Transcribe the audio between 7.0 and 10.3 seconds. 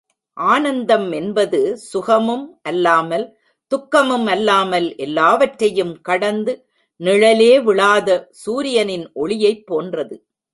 நிழலே விழாத சூரியனின் ஒளியைப் போன்றது.